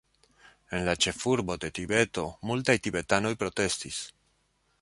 [0.77, 4.05] En la ĉefurbo de Tibeto, multaj tibetanoj protestis.